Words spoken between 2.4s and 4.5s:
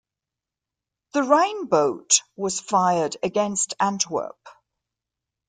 fired against Antwerp.